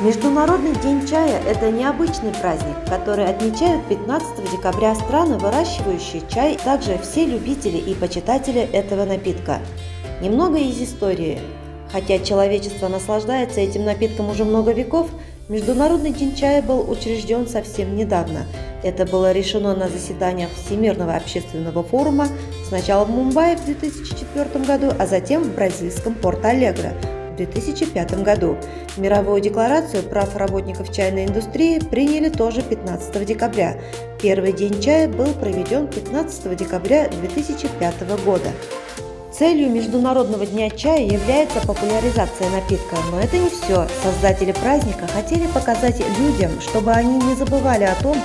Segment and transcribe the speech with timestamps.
[0.00, 7.24] Международный день чая– это необычный праздник, который отмечают 15 декабря страны, выращивающие чай, также все
[7.24, 9.60] любители и почитатели этого напитка.
[10.20, 11.38] Немного из истории.
[11.92, 15.10] Хотя человечество наслаждается этим напитком уже много веков,
[15.48, 18.46] Международный день чая был учрежден совсем недавно.
[18.82, 22.26] Это было решено на заседаниях Всемирного общественного форума
[22.66, 28.56] сначала в Мумбаи в 2004 году, а затем в бразильском Порто-Алегро в 2005 году.
[28.96, 33.76] Мировую декларацию прав работников чайной индустрии приняли тоже 15 декабря.
[34.22, 38.50] Первый день чая был проведен 15 декабря 2005 года.
[39.36, 43.88] Целью Международного дня чая является популяризация напитка, но это не все.
[44.04, 48.16] Создатели праздника хотели показать людям, чтобы они не забывали о том,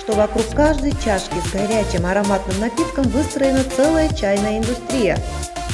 [0.00, 5.18] что вокруг каждой чашки с горячим ароматным напитком выстроена целая чайная индустрия.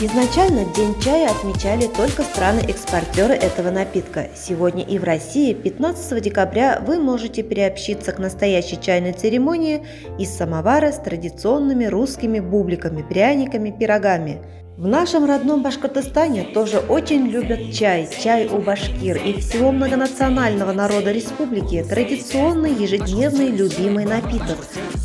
[0.00, 4.28] Изначально День чая отмечали только страны-экспортеры этого напитка.
[4.34, 9.86] Сегодня и в России 15 декабря вы можете приобщиться к настоящей чайной церемонии
[10.18, 14.42] из самовара с традиционными русскими бубликами, пряниками, пирогами.
[14.82, 18.08] В нашем родном Башкортостане тоже очень любят чай.
[18.20, 24.58] Чай у башкир и всего многонационального народа республики– традиционный ежедневный любимый напиток.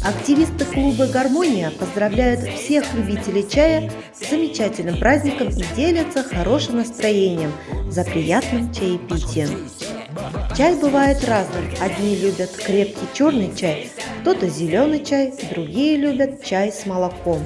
[0.04, 7.52] Активисты клуба «Гармония» поздравляют всех любителей чая с замечательным праздником и делятся хорошим настроением
[7.88, 9.70] за приятным чаепитием.
[10.58, 11.66] Чай бывает разным.
[11.80, 13.92] Одни любят крепкий черный чай,
[14.22, 17.44] кто-то зеленый чай, другие любят чай с молоком.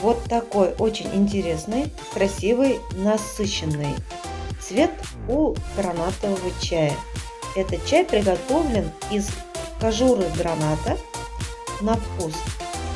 [0.00, 3.94] Вот такой очень интересный, красивый, насыщенный
[4.60, 4.90] цвет
[5.28, 6.94] у гранатового чая.
[7.56, 9.28] Этот чай приготовлен из
[9.80, 10.96] кожуры граната,
[11.80, 12.34] на вкус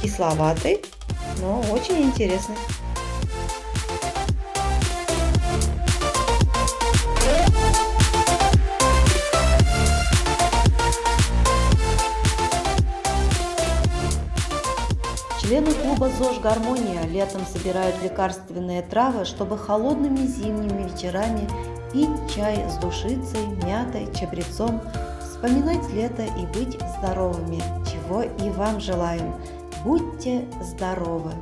[0.02, 0.82] кисловатый,
[1.40, 2.56] но очень интересный.
[15.42, 21.48] Члены клуба ЗОЖ «Гармония» летом собирают лекарственные травы, чтобы холодными зимними вечерами
[21.92, 24.80] пить чай с душицей, мятой, чабрецом,
[25.20, 27.60] вспоминать лето и быть здоровыми,
[27.90, 29.34] чего и вам желаем.
[29.84, 31.32] Будьте здоровы!